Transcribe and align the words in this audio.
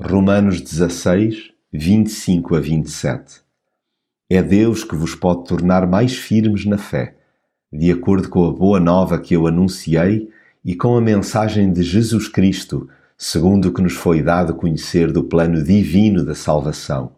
Romanos 0.00 0.60
16, 0.60 1.50
25 1.72 2.54
a 2.54 2.60
27 2.60 3.40
É 4.30 4.40
Deus 4.40 4.84
que 4.84 4.94
vos 4.94 5.16
pode 5.16 5.48
tornar 5.48 5.88
mais 5.88 6.16
firmes 6.16 6.64
na 6.64 6.78
fé, 6.78 7.16
de 7.72 7.90
acordo 7.90 8.28
com 8.28 8.48
a 8.48 8.52
boa 8.52 8.78
nova 8.78 9.18
que 9.18 9.34
eu 9.34 9.48
anunciei 9.48 10.30
e 10.64 10.76
com 10.76 10.96
a 10.96 11.00
mensagem 11.00 11.72
de 11.72 11.82
Jesus 11.82 12.28
Cristo, 12.28 12.88
segundo 13.16 13.66
o 13.66 13.74
que 13.74 13.82
nos 13.82 13.94
foi 13.94 14.22
dado 14.22 14.54
conhecer 14.54 15.10
do 15.10 15.24
plano 15.24 15.64
divino 15.64 16.24
da 16.24 16.36
salvação. 16.36 17.16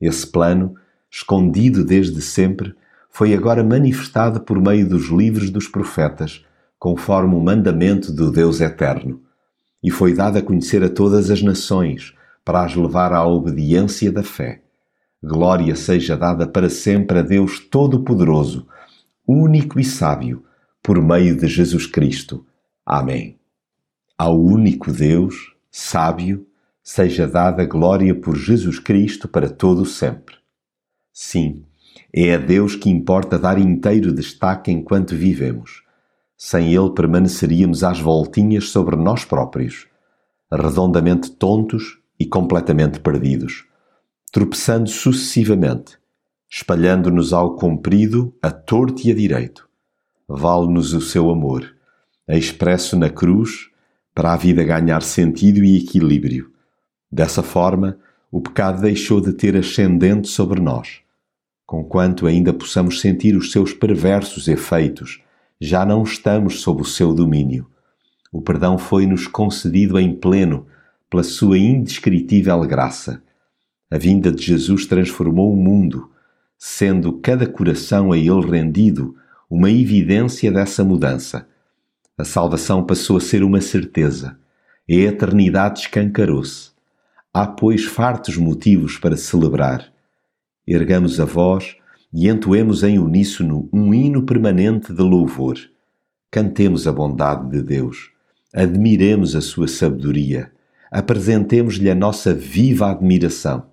Esse 0.00 0.28
plano, 0.28 0.76
escondido 1.10 1.84
desde 1.84 2.22
sempre, 2.22 2.72
foi 3.10 3.34
agora 3.34 3.64
manifestado 3.64 4.40
por 4.42 4.60
meio 4.60 4.88
dos 4.88 5.08
livros 5.08 5.50
dos 5.50 5.66
profetas, 5.66 6.46
conforme 6.78 7.34
o 7.34 7.40
mandamento 7.40 8.12
do 8.12 8.30
Deus 8.30 8.60
eterno, 8.60 9.25
e 9.82 9.90
foi 9.90 10.14
dado 10.14 10.38
a 10.38 10.42
conhecer 10.42 10.82
a 10.82 10.88
todas 10.88 11.30
as 11.30 11.42
nações, 11.42 12.14
para 12.44 12.64
as 12.64 12.74
levar 12.74 13.12
à 13.12 13.26
obediência 13.26 14.10
da 14.12 14.22
fé. 14.22 14.62
Glória 15.22 15.74
seja 15.74 16.16
dada 16.16 16.46
para 16.46 16.70
sempre 16.70 17.18
a 17.18 17.22
Deus 17.22 17.58
Todo-Poderoso, 17.58 18.66
único 19.26 19.80
e 19.80 19.84
sábio, 19.84 20.44
por 20.82 21.02
meio 21.02 21.36
de 21.36 21.48
Jesus 21.48 21.86
Cristo. 21.86 22.46
Amém. 22.84 23.36
Ao 24.16 24.40
único 24.40 24.92
Deus, 24.92 25.54
sábio, 25.70 26.46
seja 26.82 27.26
dada 27.26 27.64
glória 27.64 28.14
por 28.14 28.36
Jesus 28.36 28.78
Cristo 28.78 29.26
para 29.26 29.50
todo 29.50 29.82
o 29.82 29.86
sempre. 29.86 30.36
Sim, 31.12 31.64
é 32.12 32.34
a 32.34 32.38
Deus 32.38 32.76
que 32.76 32.88
importa 32.88 33.38
dar 33.38 33.58
inteiro 33.58 34.12
destaque 34.12 34.70
enquanto 34.70 35.16
vivemos. 35.16 35.82
Sem 36.36 36.74
Ele 36.74 36.90
permaneceríamos 36.90 37.82
às 37.82 37.98
voltinhas 37.98 38.68
sobre 38.68 38.94
nós 38.96 39.24
próprios, 39.24 39.86
redondamente 40.52 41.30
tontos 41.30 41.98
e 42.18 42.26
completamente 42.26 43.00
perdidos, 43.00 43.64
tropeçando 44.30 44.88
sucessivamente, 44.88 45.98
espalhando-nos 46.48 47.32
ao 47.32 47.56
comprido, 47.56 48.34
a 48.42 48.50
torto 48.50 49.06
e 49.06 49.10
a 49.10 49.14
direito. 49.14 49.68
Vale-nos 50.28 50.92
o 50.92 51.00
seu 51.00 51.30
amor, 51.30 51.74
expresso 52.28 52.98
na 52.98 53.08
cruz, 53.08 53.70
para 54.14 54.32
a 54.32 54.36
vida 54.36 54.64
ganhar 54.64 55.02
sentido 55.02 55.62
e 55.62 55.78
equilíbrio. 55.78 56.50
Dessa 57.10 57.42
forma, 57.42 57.98
o 58.30 58.40
pecado 58.40 58.80
deixou 58.82 59.20
de 59.20 59.32
ter 59.32 59.56
ascendente 59.56 60.28
sobre 60.28 60.60
nós. 60.60 61.00
Conquanto 61.64 62.26
ainda 62.26 62.52
possamos 62.52 63.00
sentir 63.00 63.36
os 63.36 63.52
seus 63.52 63.72
perversos 63.72 64.48
efeitos, 64.48 65.22
já 65.60 65.84
não 65.84 66.02
estamos 66.02 66.60
sob 66.60 66.82
o 66.82 66.84
seu 66.84 67.14
domínio. 67.14 67.66
O 68.32 68.42
perdão 68.42 68.76
foi-nos 68.76 69.26
concedido 69.26 69.98
em 69.98 70.14
pleno 70.14 70.66
pela 71.08 71.22
sua 71.22 71.58
indescritível 71.58 72.60
graça. 72.60 73.22
A 73.90 73.96
vinda 73.96 74.30
de 74.30 74.42
Jesus 74.42 74.84
transformou 74.86 75.52
o 75.52 75.56
mundo, 75.56 76.10
sendo 76.58 77.12
cada 77.14 77.46
coração 77.46 78.12
a 78.12 78.18
ele 78.18 78.50
rendido 78.50 79.16
uma 79.48 79.70
evidência 79.70 80.50
dessa 80.50 80.84
mudança. 80.84 81.46
A 82.18 82.24
salvação 82.24 82.84
passou 82.84 83.16
a 83.16 83.20
ser 83.20 83.42
uma 83.42 83.60
certeza. 83.60 84.38
A 84.88 84.92
eternidade 84.92 85.80
escancarou-se. 85.80 86.70
Há, 87.32 87.46
pois, 87.46 87.84
fartos 87.84 88.36
motivos 88.36 88.98
para 88.98 89.16
celebrar. 89.16 89.92
Ergamos 90.66 91.20
a 91.20 91.24
voz 91.24 91.76
e 92.12 92.28
entoemos 92.28 92.82
em 92.82 92.98
uníssono 92.98 93.68
um 93.72 93.92
hino 93.92 94.22
permanente 94.22 94.92
de 94.92 95.02
louvor. 95.02 95.58
Cantemos 96.30 96.86
a 96.86 96.92
bondade 96.92 97.50
de 97.50 97.62
Deus. 97.62 98.10
Admiremos 98.52 99.34
a 99.34 99.40
sua 99.40 99.68
sabedoria 99.68 100.50
apresentemos-lhe 100.90 101.90
a 101.90 101.94
nossa 101.94 102.34
viva 102.34 102.90
admiração, 102.90 103.66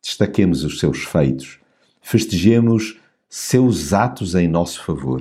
destaquemos 0.00 0.64
os 0.64 0.78
seus 0.78 1.04
feitos, 1.04 1.58
festejemos 2.00 2.98
seus 3.28 3.92
atos 3.92 4.34
em 4.34 4.48
nosso 4.48 4.82
favor, 4.84 5.20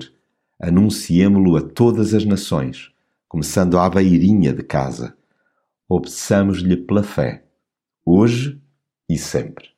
anunciemo-lo 0.60 1.56
a 1.58 1.62
todas 1.62 2.14
as 2.14 2.26
nações, 2.26 2.92
começando 3.28 3.78
à 3.78 3.90
beirinha 3.90 4.54
de 4.54 4.64
casa. 4.64 5.16
Obedeçamos-lhe 5.90 6.78
pela 6.78 7.04
fé, 7.04 7.44
hoje 8.06 8.62
e 9.10 9.18
sempre. 9.18 9.71